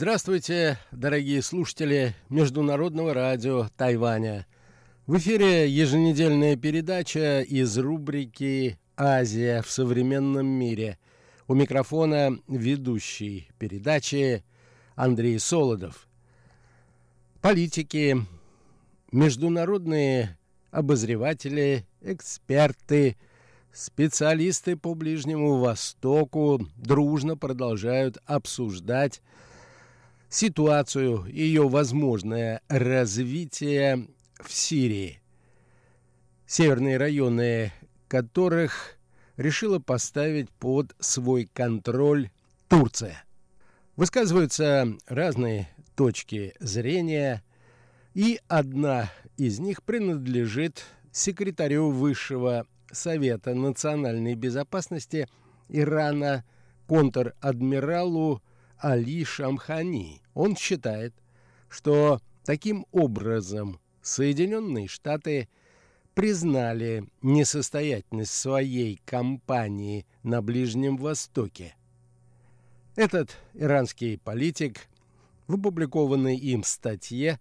Здравствуйте, 0.00 0.78
дорогие 0.92 1.42
слушатели 1.42 2.14
Международного 2.28 3.14
радио 3.14 3.66
Тайваня. 3.76 4.46
В 5.08 5.18
эфире 5.18 5.68
еженедельная 5.68 6.54
передача 6.54 7.40
из 7.40 7.76
рубрики 7.76 8.78
«Азия 8.96 9.60
в 9.60 9.68
современном 9.68 10.46
мире». 10.46 10.98
У 11.48 11.54
микрофона 11.54 12.38
ведущий 12.46 13.48
передачи 13.58 14.44
Андрей 14.94 15.40
Солодов. 15.40 16.06
Политики, 17.40 18.18
международные 19.10 20.38
обозреватели, 20.70 21.84
эксперты, 22.02 23.16
специалисты 23.72 24.76
по 24.76 24.94
Ближнему 24.94 25.58
Востоку 25.58 26.64
дружно 26.76 27.36
продолжают 27.36 28.18
обсуждать 28.26 29.22
ситуацию, 30.28 31.24
ее 31.26 31.68
возможное 31.68 32.60
развитие 32.68 34.08
в 34.40 34.52
Сирии, 34.52 35.20
северные 36.46 36.96
районы 36.96 37.72
которых 38.08 38.98
решила 39.36 39.78
поставить 39.78 40.50
под 40.50 40.94
свой 40.98 41.48
контроль 41.52 42.30
Турция. 42.68 43.24
Высказываются 43.96 44.96
разные 45.06 45.68
точки 45.94 46.54
зрения, 46.58 47.42
и 48.14 48.40
одна 48.48 49.10
из 49.36 49.58
них 49.58 49.82
принадлежит 49.82 50.84
секретарю 51.12 51.90
Высшего 51.90 52.66
Совета 52.90 53.54
национальной 53.54 54.34
безопасности 54.34 55.28
Ирана 55.68 56.44
контр-адмиралу 56.86 58.42
Али 58.78 59.24
Шамхани. 59.24 60.22
Он 60.34 60.56
считает, 60.56 61.14
что 61.68 62.20
таким 62.44 62.86
образом 62.92 63.78
Соединенные 64.02 64.88
Штаты 64.88 65.48
признали 66.14 67.04
несостоятельность 67.22 68.32
своей 68.32 69.00
кампании 69.04 70.06
на 70.22 70.42
Ближнем 70.42 70.96
Востоке. 70.96 71.76
Этот 72.96 73.36
иранский 73.54 74.18
политик 74.18 74.88
в 75.46 75.54
опубликованной 75.54 76.36
им 76.36 76.64
статье 76.64 77.38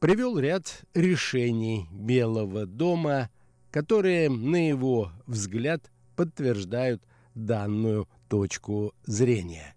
привел 0.00 0.38
ряд 0.38 0.84
решений 0.94 1.86
Белого 1.92 2.66
дома, 2.66 3.30
которые, 3.70 4.30
на 4.30 4.68
его 4.68 5.12
взгляд, 5.26 5.92
подтверждают 6.16 7.02
данную 7.36 8.08
точку 8.28 8.94
зрения. 9.04 9.75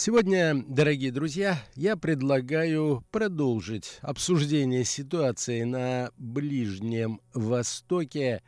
Сегодня, 0.00 0.54
дорогие 0.68 1.10
друзья, 1.10 1.60
я 1.74 1.96
предлагаю 1.96 3.04
продолжить 3.10 3.98
обсуждение 4.00 4.84
ситуации 4.84 5.64
на 5.64 6.12
Ближнем 6.16 7.20
Востоке 7.34 8.40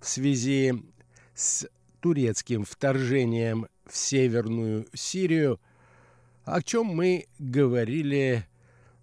в 0.00 0.08
связи 0.08 0.72
с 1.34 1.68
турецким 2.00 2.64
вторжением 2.64 3.66
в 3.84 3.94
Северную 3.94 4.86
Сирию, 4.94 5.60
о 6.46 6.62
чем 6.62 6.86
мы 6.86 7.26
говорили 7.38 8.46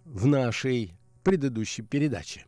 в 0.03 0.25
нашей 0.25 0.95
предыдущей 1.22 1.83
передаче. 1.83 2.47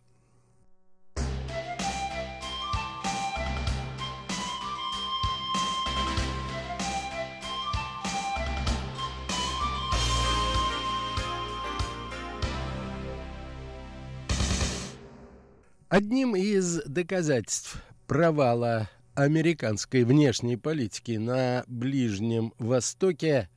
Одним 15.96 16.36
из 16.36 16.84
доказательств 16.84 17.82
провала 18.06 18.90
американской 19.14 20.04
внешней 20.04 20.58
политики 20.58 21.14
на 21.14 21.64
Ближнем 21.68 22.54
Востоке, 22.58 23.50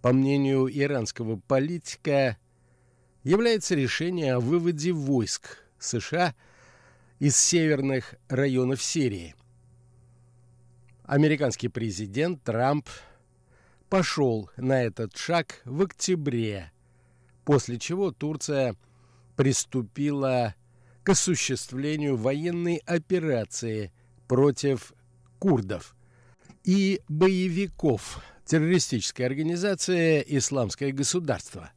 по 0.00 0.12
мнению 0.12 0.66
иранского 0.66 1.36
политика, 1.36 2.36
является 3.22 3.76
решение 3.76 4.34
о 4.34 4.40
выводе 4.40 4.90
войск 4.90 5.58
США 5.78 6.34
из 7.20 7.36
северных 7.36 8.16
районов 8.28 8.82
Сирии. 8.82 9.36
Американский 11.04 11.68
президент 11.68 12.42
Трамп 12.42 12.88
пошел 13.88 14.50
на 14.56 14.82
этот 14.82 15.16
шаг 15.16 15.62
в 15.64 15.82
октябре, 15.82 16.72
после 17.44 17.78
чего 17.78 18.10
Турция 18.10 18.74
приступила 19.36 20.56
к 20.58 20.61
осуществлению 21.10 22.16
военной 22.16 22.76
операции 22.86 23.92
против 24.28 24.92
курдов 25.38 25.96
и 26.64 27.00
боевиков 27.08 28.22
террористической 28.44 29.26
организации 29.26 30.24
«Исламское 30.26 30.92
государство». 30.92 31.70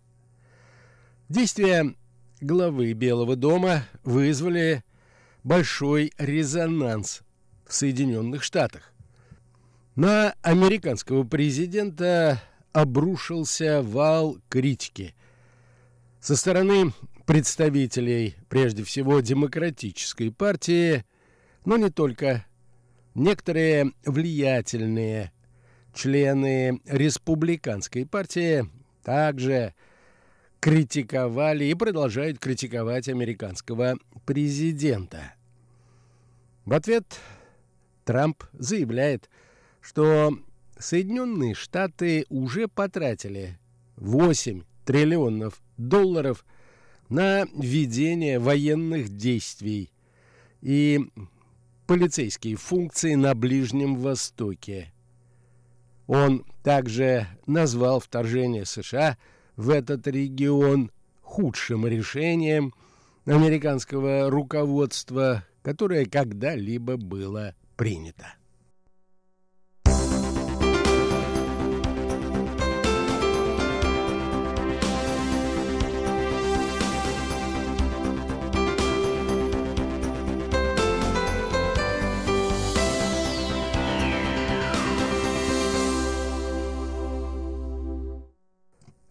Действия 1.30 1.96
главы 2.42 2.94
Белого 2.94 3.36
дома 3.36 3.86
вызвали 4.04 4.84
большой 5.44 6.12
резонанс 6.18 7.22
в 7.66 7.74
Соединенных 7.74 8.44
Штатах. 8.44 8.94
На 9.96 10.36
американского 10.42 11.24
президента 11.24 12.42
обрушился 12.74 13.82
вал 13.82 14.38
критики 14.50 15.16
со 16.20 16.36
стороны 16.36 16.92
представителей, 17.26 18.36
прежде 18.50 18.84
всего, 18.84 19.20
демократической 19.20 20.32
партии, 20.32 21.06
но 21.66 21.78
не 21.78 21.90
только. 21.90 22.46
Некоторые 23.14 23.94
влиятельные 24.06 25.32
члены 25.94 26.82
республиканской 26.86 28.06
партии 28.06 28.70
также 29.04 29.74
критиковали 30.60 31.66
и 31.66 31.74
продолжают 31.76 32.40
критиковать 32.40 33.08
американского 33.08 33.98
президента. 34.26 35.34
В 36.66 36.74
ответ 36.74 37.06
Трамп 38.04 38.44
заявляет, 38.54 39.30
что 39.80 40.38
Соединенные 40.78 41.54
Штаты 41.54 42.26
уже 42.30 42.68
потратили 42.68 43.58
8 43.98 44.64
триллионов 44.84 45.62
долларов 45.78 46.46
на 47.10 47.46
ведение 47.54 48.40
военных 48.40 49.10
действий 49.10 49.92
и 50.62 51.00
полицейские 51.88 52.56
функции 52.56 53.16
на 53.16 53.36
Ближнем 53.36 53.98
Востоке. 53.98 54.92
Он 56.08 56.46
также 56.64 57.28
назвал 57.46 58.00
вторжение 58.00 58.66
США 58.66 59.18
в 59.56 59.70
этот 59.70 60.08
регион 60.08 60.92
худшим 61.22 61.88
решением 61.88 62.74
американского 63.26 64.30
руководства, 64.30 65.46
которое 65.64 66.06
когда-либо 66.06 66.98
было 66.98 67.56
принято. 67.76 68.36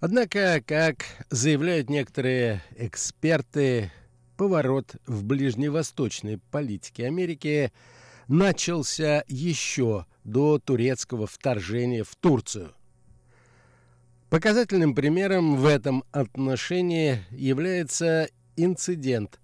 Однако, 0.06 0.62
как 0.66 1.06
заявляют 1.30 1.88
некоторые 1.88 2.62
эксперты, 2.76 3.90
поворот 4.36 4.96
в 5.06 5.24
ближневосточной 5.24 6.40
политике 6.50 7.06
Америки 7.06 7.72
начался 8.28 9.24
еще 9.28 10.04
до 10.22 10.58
турецкого 10.58 11.26
вторжения 11.26 12.04
в 12.04 12.16
Турцию. 12.16 12.74
Показательным 14.28 14.94
примером 14.94 15.56
в 15.56 15.64
этом 15.64 16.04
отношении 16.12 17.24
является 17.30 18.28
инцидент 18.56 19.40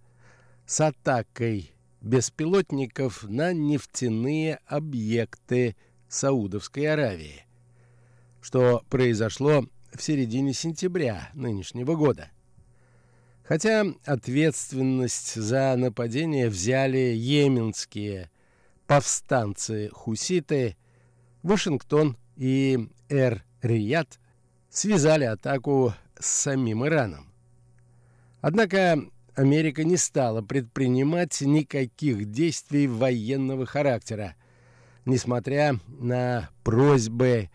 с 0.66 0.78
атакой 0.82 1.72
беспилотников 2.02 3.22
на 3.22 3.54
нефтяные 3.54 4.58
объекты 4.66 5.74
Саудовской 6.10 6.84
Аравии, 6.84 7.46
что 8.42 8.84
произошло 8.90 9.64
в 9.92 10.02
середине 10.02 10.52
сентября 10.52 11.30
нынешнего 11.34 11.94
года. 11.94 12.30
Хотя 13.42 13.84
ответственность 14.04 15.34
за 15.34 15.74
нападение 15.76 16.48
взяли 16.48 17.14
йеменские 17.14 18.30
повстанцы-хуситы, 18.86 20.76
Вашингтон 21.42 22.16
и 22.36 22.88
Эр-Рияд 23.08 24.20
связали 24.68 25.24
атаку 25.24 25.94
с 26.18 26.26
самим 26.26 26.86
Ираном. 26.86 27.32
Однако 28.40 29.02
Америка 29.34 29.84
не 29.84 29.96
стала 29.96 30.42
предпринимать 30.42 31.40
никаких 31.40 32.30
действий 32.30 32.86
военного 32.86 33.66
характера, 33.66 34.36
несмотря 35.04 35.78
на 35.88 36.50
просьбы, 36.62 37.50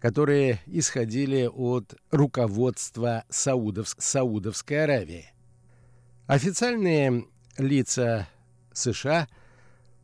которые 0.00 0.60
исходили 0.66 1.48
от 1.52 1.94
руководства 2.10 3.24
Саудов, 3.28 3.94
Саудовской 3.98 4.84
Аравии. 4.84 5.32
Официальные 6.26 7.26
лица 7.56 8.28
США 8.72 9.28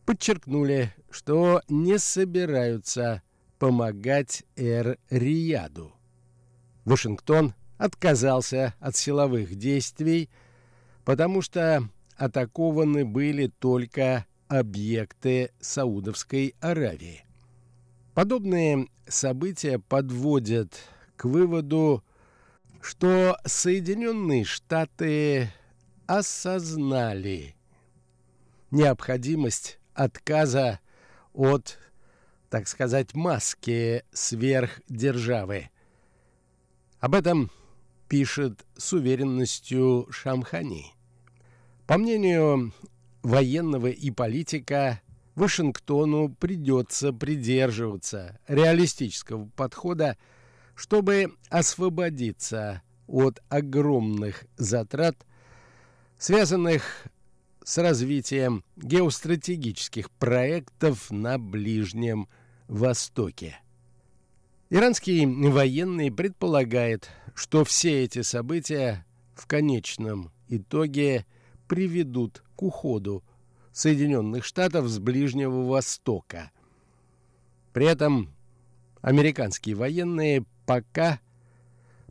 подчеркнули, 0.05 0.93
что 1.11 1.63
не 1.69 1.99
собираются 1.99 3.23
помогать 3.59 4.43
Эр-Рияду. 4.57 5.95
Вашингтон 6.85 7.55
отказался 7.79 8.75
от 8.81 8.97
силовых 8.97 9.55
действий, 9.55 10.29
потому 11.05 11.41
что 11.41 11.89
атакованы 12.17 13.05
были 13.05 13.47
только 13.47 14.27
объекты 14.49 15.51
Саудовской 15.61 16.55
Аравии. 16.61 17.24
Подобные 18.15 18.87
события 19.09 19.81
подводят 19.81 20.73
к 21.17 21.25
выводу, 21.25 22.05
что 22.81 23.37
Соединенные 23.45 24.45
Штаты 24.45 25.51
осознали 26.07 27.57
необходимость 28.71 29.81
отказа 29.95 30.79
от, 31.33 31.77
так 32.51 32.69
сказать, 32.69 33.15
маски 33.15 34.05
сверхдержавы. 34.13 35.71
Об 37.01 37.17
этом 37.17 37.51
пишет 38.09 38.65
с 38.77 38.93
уверенностью 38.93 40.07
Шамхани. 40.11 40.93
По 41.89 41.99
мнению 41.99 42.73
военного 43.23 43.89
и 43.89 44.13
политика, 44.13 45.01
Вашингтону 45.35 46.29
придется 46.29 47.13
придерживаться 47.13 48.39
реалистического 48.47 49.47
подхода, 49.57 50.17
чтобы 50.75 51.35
освободиться 51.51 52.83
от 53.07 53.43
огромных 53.49 54.45
затрат, 54.57 55.17
связанных 56.19 57.07
с 57.65 57.79
развитием 57.79 58.65
геостратегических 58.77 60.11
проектов 60.11 61.11
на 61.11 61.39
Ближнем 61.39 62.29
Востоке. 62.69 63.59
Иранский 64.71 65.27
военный 65.27 66.11
предполагает, 66.11 67.11
что 67.35 67.65
все 67.65 68.05
эти 68.05 68.23
события 68.23 69.05
в 69.35 69.47
конечном 69.47 70.31
итоге 70.49 71.27
приведут 71.69 72.43
к 72.57 72.63
уходу 72.63 73.25
Соединенных 73.75 74.45
Штатов 74.45 74.87
с 74.87 75.01
Ближнего 75.01 75.67
Востока. 75.67 76.53
При 77.73 77.87
этом 77.87 78.31
американские 79.03 79.75
военные 79.75 80.45
пока 80.65 81.19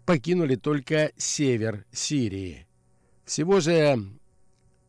покинули 0.05 0.55
только 0.55 1.13
север 1.15 1.85
Сирии. 1.89 2.67
Всего 3.23 3.61
же 3.61 3.97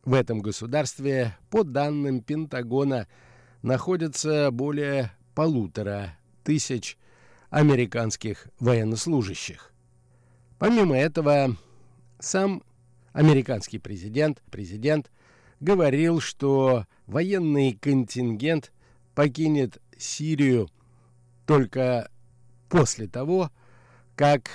в 0.03 0.13
этом 0.13 0.41
государстве, 0.41 1.37
по 1.49 1.63
данным 1.63 2.19
Пентагона, 2.19 3.07
находится 3.61 4.51
более 4.51 5.13
полутора 5.33 6.17
тысяч 6.43 6.97
американских 7.51 8.49
военнослужащих. 8.59 9.73
Помимо 10.59 10.97
этого, 10.97 11.55
сам 12.19 12.63
американский 13.13 13.79
президент, 13.79 14.43
президент 14.51 15.09
говорил, 15.65 16.21
что 16.21 16.85
военный 17.07 17.73
контингент 17.73 18.71
покинет 19.15 19.81
Сирию 19.97 20.69
только 21.45 22.09
после 22.69 23.07
того, 23.07 23.51
как 24.15 24.49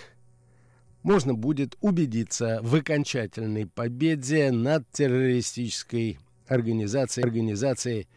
можно 1.02 1.34
будет 1.34 1.76
убедиться 1.80 2.60
в 2.62 2.74
окончательной 2.74 3.66
победе 3.66 4.50
над 4.50 4.88
террористической 4.90 6.18
организацией, 6.46 7.24
организацией 7.26 8.08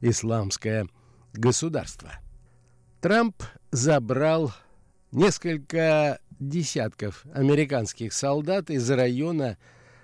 «Исламское 0.00 0.86
государство». 1.32 2.12
Трамп 3.00 3.42
забрал 3.70 4.52
несколько 5.10 6.20
десятков 6.38 7.24
американских 7.32 8.12
солдат 8.12 8.70
из 8.70 8.90
района, 8.90 9.56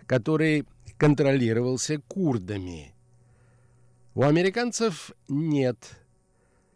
который 0.07 0.65
контролировался 0.99 1.99
курдами. 1.99 2.95
У 4.15 4.23
американцев 4.23 5.13
нет 5.29 5.79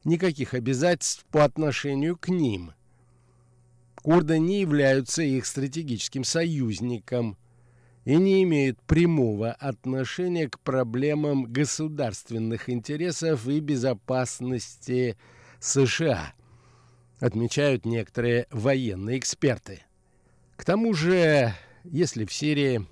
никаких 0.05 0.55
обязательств 0.55 1.27
по 1.31 1.45
отношению 1.45 2.17
к 2.17 2.29
ним– 2.29 2.73
Курды 4.03 4.41
не 4.41 4.61
являются 4.61 5.23
их 5.23 5.47
стратегическим 5.47 6.25
союзником 6.25 7.39
и 8.05 8.17
не 8.17 8.43
имеют 8.43 8.83
прямого 8.83 9.53
отношения 9.53 10.49
к 10.49 10.59
проблемам 10.59 11.45
государственных 11.45 12.69
интересов 12.69 13.47
и 13.47 13.61
безопасности 13.61 15.17
США, 15.61 16.35
отмечают 17.21 17.87
некоторые 17.87 18.49
военные 18.51 19.21
эксперты. 19.21 19.83
К 20.57 20.65
тому 20.65 20.95
же, 20.95 21.55
если 21.85 22.25
в 22.25 22.33
Сирии 22.33 22.85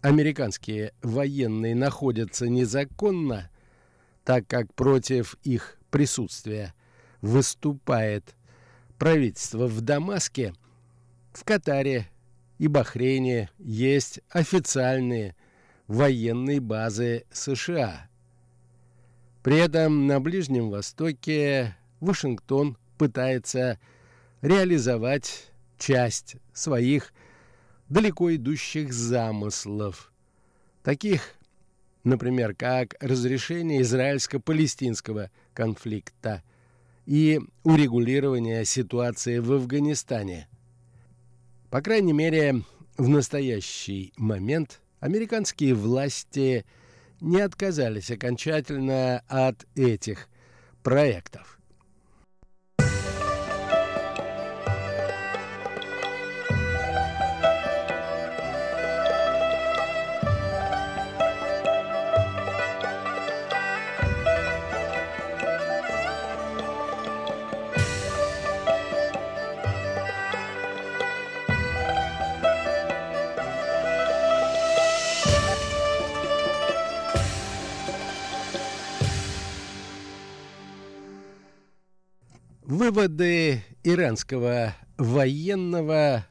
американские 0.00 0.92
военные 1.02 1.74
находятся 1.74 2.48
незаконно, 2.48 3.50
так 4.24 4.46
как 4.46 4.72
против 4.74 5.36
их 5.42 5.78
присутствия 5.90 6.74
выступает 7.20 8.34
правительства 8.98 9.66
в 9.66 9.80
Дамаске, 9.80 10.54
в 11.32 11.44
Катаре 11.44 12.08
и 12.58 12.66
Бахрейне 12.66 13.50
есть 13.58 14.20
официальные 14.28 15.36
военные 15.86 16.60
базы 16.60 17.24
США. 17.32 18.08
При 19.42 19.56
этом 19.56 20.06
на 20.06 20.20
Ближнем 20.20 20.68
Востоке 20.68 21.76
Вашингтон 22.00 22.76
пытается 22.98 23.78
реализовать 24.42 25.50
часть 25.78 26.36
своих 26.52 27.12
далеко 27.88 28.34
идущих 28.34 28.92
замыслов, 28.92 30.12
таких, 30.82 31.34
например, 32.04 32.54
как 32.54 32.94
разрешение 33.00 33.82
израильско-палестинского 33.82 35.30
конфликта– 35.54 36.42
и 37.08 37.40
урегулирования 37.64 38.66
ситуации 38.66 39.38
в 39.38 39.50
Афганистане. 39.50 40.46
По 41.70 41.80
крайней 41.80 42.12
мере, 42.12 42.64
в 42.98 43.08
настоящий 43.08 44.12
момент 44.18 44.82
американские 45.00 45.72
власти 45.72 46.66
не 47.22 47.40
отказались 47.40 48.10
окончательно 48.10 49.22
от 49.26 49.66
этих 49.74 50.28
проектов. 50.82 51.57
Выводы 82.88 83.62
иранского 83.84 84.74
военного 84.96 86.26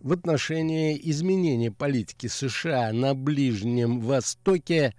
в 0.00 0.12
отношении 0.12 1.00
изменения 1.04 1.70
политики 1.70 2.26
США 2.26 2.92
на 2.92 3.14
Ближнем 3.14 4.00
Востоке, 4.00 4.96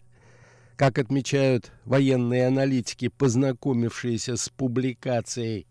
как 0.78 1.00
отмечают 1.00 1.74
военные 1.84 2.48
аналитики, 2.48 3.10
познакомившиеся 3.10 4.38
с 4.38 4.48
публикацией, 4.48 5.68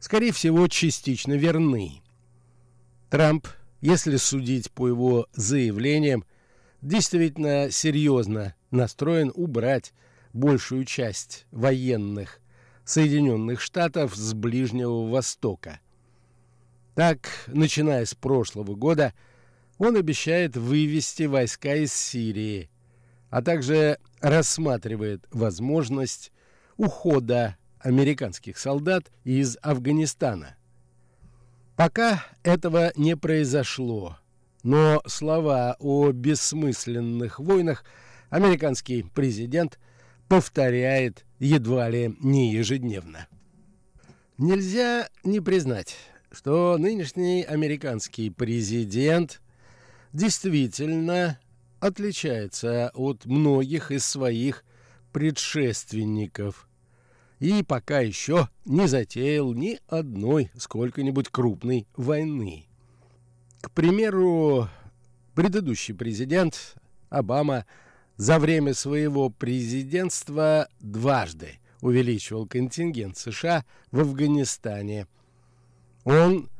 скорее 0.00 0.32
всего, 0.32 0.66
частично 0.66 1.34
верны. 1.34 2.00
Трамп, 3.10 3.48
если 3.82 4.16
судить 4.16 4.70
по 4.70 4.88
его 4.88 5.26
заявлениям, 5.34 6.24
действительно 6.80 7.70
серьезно 7.70 8.54
настроен 8.70 9.30
убрать 9.34 9.92
большую 10.32 10.86
часть 10.86 11.44
военных 11.50 12.40
Соединенных 12.88 13.60
Штатов 13.60 14.16
с 14.16 14.32
Ближнего 14.32 15.10
Востока. 15.10 15.78
Так, 16.94 17.28
начиная 17.46 18.06
с 18.06 18.14
прошлого 18.14 18.76
года, 18.76 19.12
он 19.76 19.96
обещает 19.96 20.56
вывести 20.56 21.24
войска 21.24 21.74
из 21.74 21.92
Сирии, 21.92 22.70
а 23.28 23.42
также 23.42 23.98
рассматривает 24.22 25.26
возможность 25.30 26.32
ухода 26.78 27.58
американских 27.78 28.56
солдат 28.56 29.12
из 29.22 29.58
Афганистана. 29.60 30.56
Пока 31.76 32.24
этого 32.42 32.92
не 32.96 33.18
произошло, 33.18 34.16
но 34.62 35.02
слова 35.06 35.76
о 35.78 36.10
бессмысленных 36.12 37.38
войнах 37.38 37.84
американский 38.30 39.02
президент 39.14 39.78
повторяет 40.26 41.26
едва 41.38 41.88
ли 41.90 42.16
не 42.20 42.52
ежедневно. 42.52 43.26
Нельзя 44.38 45.08
не 45.24 45.40
признать, 45.40 45.96
что 46.30 46.76
нынешний 46.78 47.42
американский 47.42 48.30
президент 48.30 49.40
действительно 50.12 51.38
отличается 51.80 52.90
от 52.94 53.26
многих 53.26 53.90
из 53.90 54.04
своих 54.04 54.64
предшественников 55.12 56.68
и 57.40 57.62
пока 57.62 58.00
еще 58.00 58.48
не 58.64 58.86
затеял 58.88 59.52
ни 59.54 59.78
одной 59.86 60.50
сколько-нибудь 60.56 61.28
крупной 61.28 61.86
войны. 61.96 62.66
К 63.60 63.70
примеру, 63.70 64.68
предыдущий 65.34 65.94
президент 65.94 66.74
Обама 67.10 67.64
за 68.18 68.38
время 68.38 68.74
своего 68.74 69.30
президентства 69.30 70.68
дважды 70.80 71.60
увеличивал 71.80 72.46
контингент 72.46 73.16
США 73.16 73.64
в 73.92 74.00
Афганистане. 74.00 75.06
Он 76.04 76.50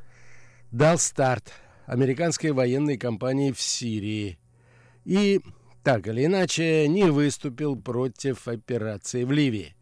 дал 0.70 0.98
старт 0.98 1.52
американской 1.86 2.52
военной 2.52 2.96
кампании 2.96 3.50
в 3.50 3.60
Сирии 3.60 4.38
и, 5.04 5.40
так 5.82 6.06
или 6.06 6.26
иначе, 6.26 6.86
не 6.86 7.10
выступил 7.10 7.74
против 7.76 8.46
операции 8.46 9.24
в 9.24 9.32
Ливии. 9.32 9.74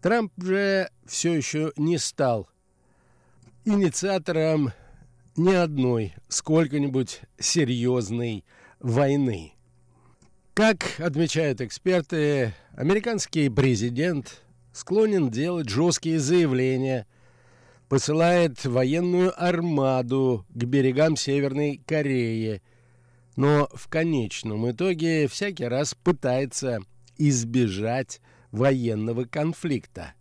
Трамп 0.00 0.32
же 0.42 0.90
все 1.04 1.34
еще 1.34 1.72
не 1.76 1.98
стал 1.98 2.48
инициатором 3.64 4.72
ни 5.36 5.52
одной 5.52 6.14
сколько-нибудь 6.28 7.20
серьезной 7.38 8.44
войны. 8.80 9.54
Как 10.54 11.00
отмечают 11.00 11.62
эксперты, 11.62 12.52
американский 12.76 13.48
президент 13.48 14.42
склонен 14.74 15.30
делать 15.30 15.70
жесткие 15.70 16.18
заявления, 16.18 17.06
посылает 17.88 18.62
военную 18.66 19.32
армаду 19.42 20.44
к 20.50 20.64
берегам 20.64 21.16
Северной 21.16 21.80
Кореи, 21.86 22.60
но 23.34 23.66
в 23.72 23.88
конечном 23.88 24.70
итоге 24.70 25.26
всякий 25.26 25.64
раз 25.64 25.94
пытается 25.94 26.80
избежать 27.16 28.20
военного 28.50 29.24
конфликта. 29.24 30.12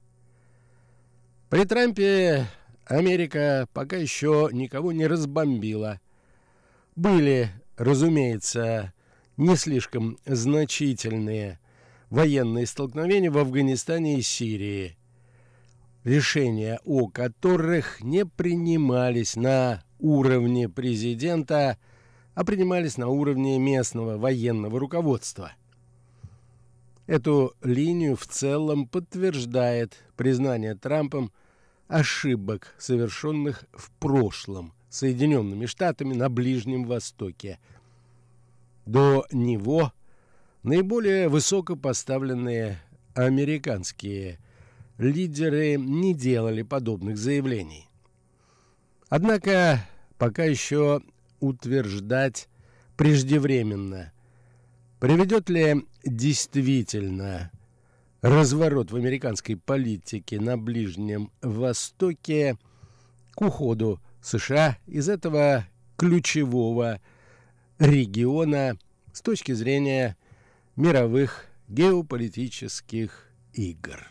При 1.50 1.66
Трампе 1.66 2.46
Америка 2.86 3.68
пока 3.74 3.98
еще 3.98 4.48
никого 4.54 4.94
не 4.94 5.08
разбомбила. 5.08 6.00
Были, 6.96 7.50
разумеется, 7.76 8.94
не 9.42 9.56
слишком 9.56 10.18
значительные 10.26 11.60
военные 12.10 12.66
столкновения 12.66 13.32
в 13.32 13.38
Афганистане 13.38 14.20
и 14.20 14.22
Сирии, 14.22 14.98
решения 16.04 16.80
о 16.86 17.08
которых 17.08 18.02
не 18.02 18.26
принимались 18.26 19.36
на 19.36 19.84
уровне 20.00 20.70
президента, 20.70 21.78
а 22.34 22.44
принимались 22.44 22.98
на 22.98 23.08
уровне 23.08 23.60
местного 23.60 24.18
военного 24.18 24.80
руководства– 24.80 25.52
Эту 27.12 27.54
линию 27.62 28.16
в 28.16 28.26
целом 28.26 28.88
подтверждает 28.88 29.98
признание 30.16 30.76
Трампом 30.76 31.30
ошибок, 31.90 32.74
совершенных 32.78 33.66
в 33.74 33.92
прошлом 34.00 34.72
Соединенными 34.88 35.66
Штатами 35.66 36.14
на 36.14 36.30
Ближнем 36.30 36.86
Востоке. 36.86 37.60
До 38.92 39.26
него 39.32 39.94
наиболее 40.64 41.30
высоко 41.30 41.76
поставленные 41.76 42.82
американские 43.14 44.40
лидеры 44.98 45.78
не 45.78 46.14
делали 46.14 46.62
подобных 46.62 47.18
заявлений. 47.18 47.88
Однако 49.08 49.88
пока 50.18 50.44
еще 50.44 51.02
утверждать 51.40 52.50
преждевременно– 52.98 54.12
Приведет 55.02 55.50
ли 55.50 55.84
действительно 56.06 57.50
разворот 58.22 58.92
в 58.92 58.96
американской 58.96 59.58
политике 59.58 60.40
на 60.40 60.56
Ближнем 60.56 61.32
Востоке 61.42 62.56
к 63.32 63.42
уходу 63.42 64.00
США 64.22 64.78
из 64.86 65.10
этого 65.10 65.66
ключевого 65.98 67.02
региона 67.82 68.78
с 69.12 69.22
точки 69.22 69.54
зрения 69.54 70.16
мировых 70.76 71.46
геополитических 71.68 73.28
игр? 73.54 74.08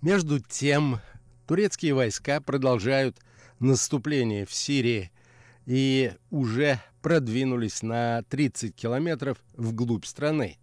Между 0.00 0.40
тем, 0.40 1.00
турецкие 1.48 1.94
войска 1.94 2.42
продолжают 2.42 3.18
наступление 3.58 4.44
в 4.44 4.52
Сирии 4.52 5.10
и 5.64 6.12
уже 6.30 6.78
продвинулись 7.00 7.82
на 7.82 8.22
30 8.24 8.76
километров 8.76 9.38
вглубь 9.54 10.04
страны. 10.04 10.58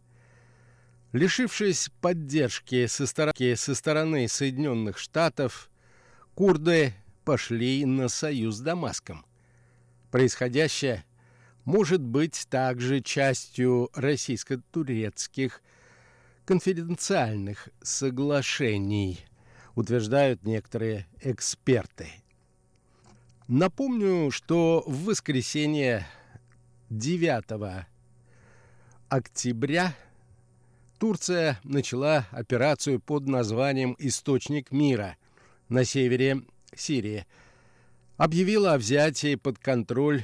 Лишившись 1.12 1.90
поддержки 2.02 2.86
со 2.86 3.08
стороны, 3.08 3.56
со 3.56 3.74
стороны 3.74 4.28
Соединенных 4.28 5.00
Штатов, 5.00 5.72
курды 6.36 6.94
пошли 7.24 7.84
на 7.86 8.08
союз 8.08 8.58
с 8.58 8.60
Дамаском. 8.60 9.26
Происходящее 10.12 11.04
может 11.64 12.02
быть 12.02 12.46
также 12.48 13.02
частью 13.02 13.90
российско-турецких 13.96 15.64
конфиденциальных 16.46 17.70
соглашений– 17.82 19.26
утверждают 19.76 20.44
некоторые 20.44 21.06
эксперты. 21.22 22.08
Напомню, 23.48 24.32
что 24.32 24.84
в 24.88 25.06
воскресенье 25.06 26.08
9 26.90 27.86
октября 29.10 29.94
Турция 30.98 31.60
начала 31.64 32.26
операцию 32.32 33.00
под 33.00 33.28
названием 33.28 33.96
«Источник 34.00 34.72
мира» 34.72 35.18
на 35.70 35.84
севере 35.84 36.42
Сирии. 36.74 37.26
Объявила 38.18 38.74
о 38.74 38.78
взятии 38.78 39.36
под 39.36 39.60
контроль 39.60 40.24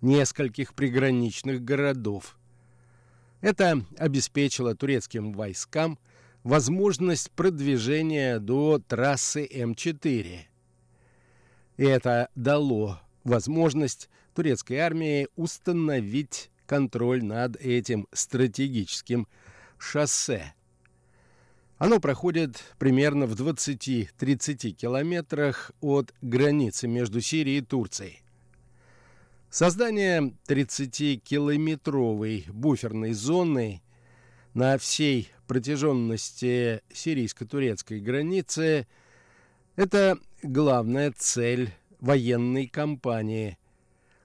нескольких 0.00 0.74
приграничных 0.74 1.62
городов. 1.62 2.36
Это 3.40 3.84
обеспечило 3.96 4.74
турецким 4.74 5.32
войскам– 5.32 5.98
возможность 6.42 7.30
продвижения 7.32 8.38
до 8.38 8.78
трассы 8.78 9.46
М4. 9.46 10.38
И 11.76 11.84
это 11.84 12.30
дало 12.34 12.98
возможность 13.24 14.08
турецкой 14.34 14.78
армии 14.78 15.28
установить 15.36 16.50
контроль 16.66 17.22
над 17.24 17.56
этим 17.56 18.06
стратегическим 18.12 19.26
шоссе. 19.78 20.54
Оно 21.78 21.98
проходит 21.98 22.62
примерно 22.78 23.26
в 23.26 23.34
20-30 23.34 24.70
километрах 24.72 25.72
от 25.80 26.14
границы 26.20 26.86
между 26.86 27.22
Сирией 27.22 27.58
и 27.58 27.62
Турцией. 27.62 28.22
Создание 29.48 30.34
30-километровой 30.46 32.44
буферной 32.52 33.14
зоны 33.14 33.80
на 34.54 34.78
всей 34.78 35.30
протяженности 35.46 36.82
сирийско-турецкой 36.92 38.00
границы– 38.00 38.86
это 39.76 40.18
главная 40.42 41.12
цель 41.16 41.72
военной 42.00 42.66
кампании, 42.66 43.58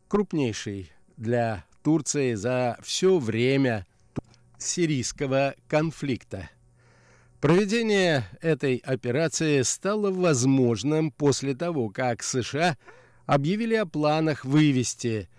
крупнейшей 0.08 0.92
для 1.18 1.66
Турции 1.84 2.34
за 2.34 2.78
все 2.84 3.20
время 3.20 3.86
сирийского 4.58 5.56
конфликта. 5.68 6.50
Проведение 7.42 8.26
этой 8.42 8.78
операции 8.78 9.62
стало 9.62 10.12
возможным 10.12 11.12
после 11.12 11.54
того, 11.54 11.90
как 11.90 12.24
США 12.24 12.78
объявили 13.26 13.76
о 13.76 13.86
планах 13.86 14.46
вывести 14.46 15.30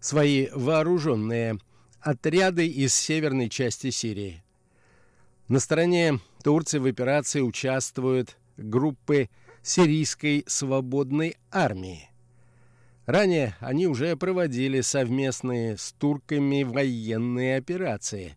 свои 0.00 0.48
вооруженные 0.52 1.58
отряды 2.00 2.66
из 2.66 2.94
северной 2.94 3.48
части 3.48 3.90
Сирии. 3.90 4.42
На 5.48 5.60
стороне 5.60 6.20
Турции 6.42 6.78
в 6.78 6.86
операции 6.86 7.40
участвуют 7.40 8.36
группы 8.56 9.28
Сирийской 9.62 10.44
свободной 10.46 11.36
армии. 11.50 12.08
Ранее 13.06 13.56
они 13.60 13.86
уже 13.86 14.16
проводили 14.16 14.82
совместные 14.82 15.78
с 15.78 15.92
турками 15.92 16.62
военные 16.62 17.56
операции. 17.56 18.36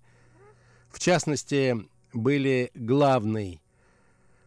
В 0.89 0.99
частности, 0.99 1.75
были 2.13 2.71
главной 2.73 3.61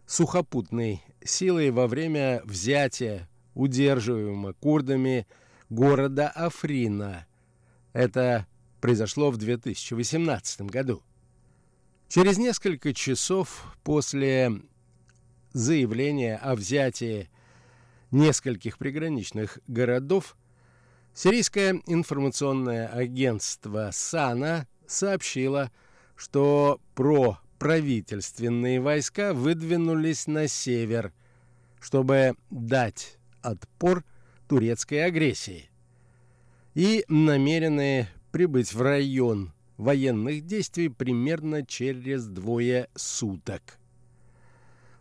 сухопутной 0.06 1.02
силой 1.22 1.70
во 1.70 1.86
время 1.86 2.42
взятия 2.44 3.28
удерживаемого 3.54 4.52
курдами 4.54 5.26
города 5.70 6.28
Африна. 6.28 7.26
Это 7.92 8.46
произошло 8.84 9.30
в 9.30 9.38
2018 9.38 10.60
году. 10.60 11.02
Через 12.06 12.36
несколько 12.36 12.92
часов 12.92 13.74
после 13.82 14.60
заявления 15.54 16.36
о 16.36 16.54
взятии 16.54 17.30
нескольких 18.10 18.76
приграничных 18.76 19.58
городов 19.68 20.36
сирийское 21.14 21.80
информационное 21.86 22.86
агентство 22.88 23.88
САНА 23.90 24.68
сообщило, 24.86 25.72
что 26.14 26.78
проправительственные 26.94 28.82
войска 28.82 29.32
выдвинулись 29.32 30.26
на 30.26 30.46
север, 30.46 31.14
чтобы 31.80 32.34
дать 32.50 33.16
отпор 33.40 34.04
турецкой 34.46 35.06
агрессии 35.06 35.70
и 36.74 37.06
намерены 37.08 38.10
прибыть 38.34 38.74
в 38.74 38.82
район 38.82 39.52
военных 39.76 40.44
действий 40.44 40.88
примерно 40.88 41.64
через 41.64 42.26
двое 42.26 42.88
суток. 42.96 43.78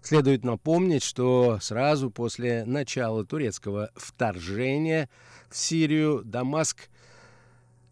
Следует 0.03 0.43
напомнить, 0.43 1.01
что 1.01 1.57
сразу 1.59 2.11
после 2.11 2.63
начала 2.63 3.25
турецкого 3.25 3.89
вторжения 3.95 5.09
в 5.49 5.57
Сирию 5.57 6.21
Дамаск 6.23 6.89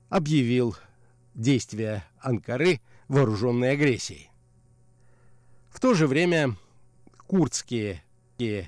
объявил 0.09 0.77
действия 1.33 2.05
Анкары 2.19 2.79
вооруженной 3.07 3.71
агрессией. 3.71 4.29
В 5.71 5.79
то 5.79 5.95
же 5.95 6.05
время 6.05 6.55
курдские 7.25 8.03
и 8.37 8.65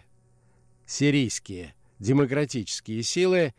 сирийские 0.88 1.75
демократические 2.00 3.03
силы 3.03 3.53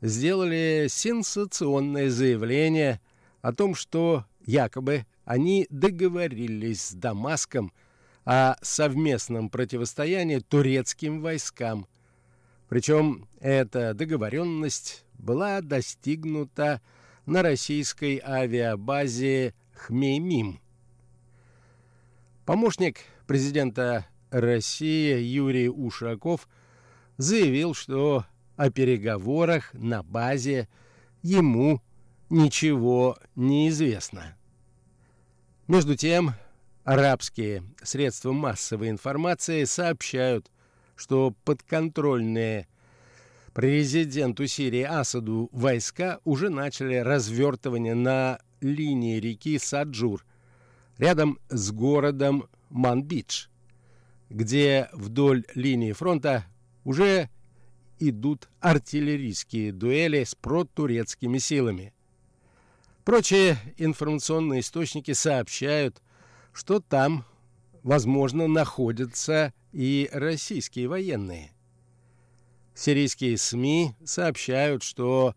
сделали 0.00 0.86
сенсационное 0.88 2.10
заявление 2.10 3.00
о 3.42 3.52
том, 3.52 3.74
что 3.74 4.24
якобы 4.44 5.06
они 5.24 5.66
договорились 5.70 6.88
с 6.88 6.92
Дамаском– 6.92 7.72
о 8.24 8.56
совместном 8.62 9.48
противостоянии 9.48 10.38
турецким 10.38 11.20
войскам. 11.20 11.86
Причем 12.68 13.26
эта 13.40 13.94
договоренность 13.94 15.04
была 15.14 15.60
достигнута 15.60 16.80
на 17.26 17.42
российской 17.42 18.20
авиабазе 18.24 19.54
Хмеймим. 19.74 20.60
Помощник 22.44 22.98
президента 23.26 24.06
России 24.30 25.20
Юрий 25.20 25.68
Ушаков 25.68 26.48
заявил, 27.16 27.74
что 27.74 28.24
о 28.60 28.68
переговорах 28.68 29.72
на 29.72 30.02
базе 30.02 30.68
ему 31.22 31.80
ничего 32.28 33.16
не 33.34 33.70
известно. 33.70 34.36
Между 35.66 35.96
тем, 35.96 36.34
Арабские 36.84 37.62
средства 37.82 38.32
массовой 38.32 38.90
информации 38.90 39.64
сообщают, 39.64 40.50
что 40.94 41.34
подконтрольные 41.44 42.68
президенту 43.54 44.46
Сирии 44.46 44.82
Асаду 44.82 45.48
войска 45.52 46.20
уже 46.24 46.50
начали 46.50 46.96
развертывание 46.96 47.94
на 47.94 48.40
линии 48.60 49.20
реки 49.20 49.58
Саджур, 49.58 50.22
рядом 50.98 51.38
с 51.48 51.70
городом 51.72 52.44
Манбидж, 52.68 53.46
где 54.28 54.90
вдоль 54.92 55.44
линии 55.54 55.92
фронта 55.92 56.44
уже 56.84 57.30
идут 58.00 58.48
артиллерийские 58.60 59.72
дуэли 59.72 60.24
с 60.24 60.34
протурецкими 60.34 61.38
силами. 61.38 61.92
Прочие 63.04 63.58
информационные 63.76 64.60
источники 64.60 65.12
сообщают, 65.12 66.02
что 66.52 66.80
там, 66.80 67.24
возможно, 67.82 68.46
находятся 68.46 69.52
и 69.72 70.08
российские 70.12 70.88
военные. 70.88 71.52
Сирийские 72.74 73.36
СМИ 73.36 73.94
сообщают, 74.04 74.82
что 74.82 75.34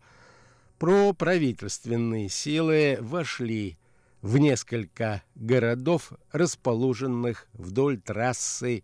проправительственные 0.78 2.28
силы 2.28 2.98
вошли 3.00 3.78
в 4.22 4.38
несколько 4.38 5.22
городов, 5.34 6.12
расположенных 6.32 7.46
вдоль 7.52 8.00
трассы 8.00 8.82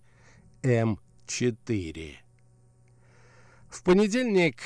М4. 0.62 2.16
В 3.70 3.84
понедельник 3.84 4.56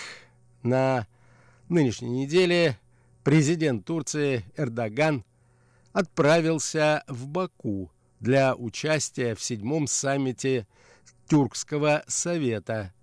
на 0.62 1.06
нынешней 1.68 2.08
неделе 2.08 2.78
президент 3.22 3.84
Турции 3.84 4.46
Эрдоган 4.56 5.24
отправился 5.92 7.04
в 7.06 7.26
Баку 7.26 7.92
для 8.20 8.54
участия 8.56 9.34
в 9.34 9.42
седьмом 9.42 9.86
саммите 9.86 10.66
Тюркского 11.28 12.02
совета. 12.08 12.94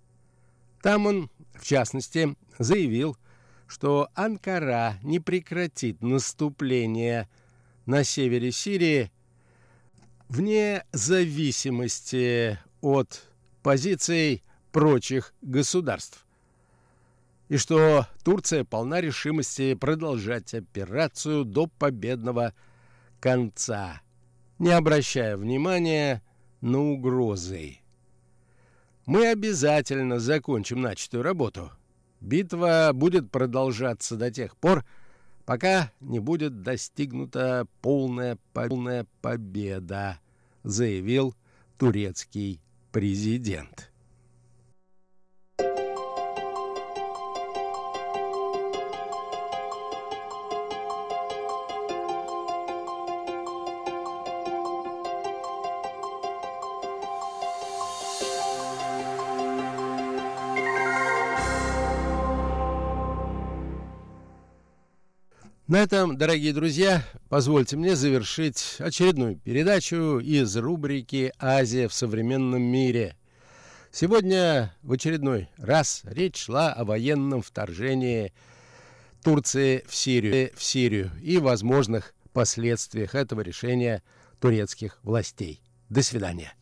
Там 0.82 1.06
он, 1.06 1.30
в 1.54 1.64
частности, 1.64 2.36
заявил, 2.58 3.16
что 3.68 4.08
Анкара 4.14 4.98
не 5.04 5.20
прекратит 5.20 6.02
наступление 6.02 7.28
на 7.86 8.02
севере 8.02 8.50
Сирии 8.50 9.12
вне 10.28 10.84
зависимости 10.92 12.58
от 12.80 13.22
позиций 13.62 14.42
прочих 14.72 15.34
государств 15.42 16.26
и 17.52 17.58
что 17.58 18.06
Турция 18.24 18.64
полна 18.64 19.02
решимости 19.02 19.74
продолжать 19.74 20.54
операцию 20.54 21.44
до 21.44 21.66
победного 21.66 22.54
конца, 23.20 24.00
не 24.58 24.70
обращая 24.70 25.36
внимания 25.36 26.22
на 26.62 26.80
угрозы. 26.80 27.80
Мы 29.04 29.26
обязательно 29.26 30.18
закончим 30.18 30.80
начатую 30.80 31.24
работу. 31.24 31.70
Битва 32.22 32.92
будет 32.94 33.30
продолжаться 33.30 34.16
до 34.16 34.30
тех 34.30 34.56
пор, 34.56 34.86
пока 35.44 35.92
не 36.00 36.20
будет 36.20 36.62
достигнута 36.62 37.66
полная, 37.82 38.38
полная 38.54 39.06
победа, 39.20 40.20
заявил 40.62 41.34
турецкий 41.76 42.62
президент. 42.92 43.91
На 65.72 65.84
этом, 65.84 66.18
дорогие 66.18 66.52
друзья, 66.52 67.02
позвольте 67.30 67.78
мне 67.78 67.96
завершить 67.96 68.76
очередную 68.78 69.36
передачу 69.36 70.18
из 70.18 70.54
рубрики 70.54 71.32
«Азия 71.38 71.88
в 71.88 71.94
современном 71.94 72.60
мире». 72.60 73.16
Сегодня 73.90 74.76
в 74.82 74.92
очередной 74.92 75.48
раз 75.56 76.02
речь 76.04 76.36
шла 76.36 76.74
о 76.74 76.84
военном 76.84 77.40
вторжении 77.40 78.34
Турции 79.24 79.82
в 79.88 79.94
Сирию, 79.96 80.50
в 80.54 80.62
Сирию 80.62 81.10
и 81.22 81.38
возможных 81.38 82.12
последствиях 82.34 83.14
этого 83.14 83.40
решения 83.40 84.02
турецких 84.40 84.98
властей. 85.02 85.62
До 85.88 86.02
свидания. 86.02 86.52